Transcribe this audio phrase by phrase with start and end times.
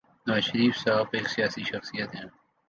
[0.27, 2.27] نواز شریف صاحب ایک سیاسی شخصیت ہیں۔